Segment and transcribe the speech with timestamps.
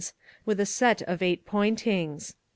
[0.01, 0.13] S
[0.47, 2.33] with a set of eight pointings.